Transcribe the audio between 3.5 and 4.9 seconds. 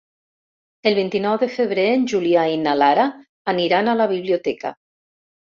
aniran a la biblioteca.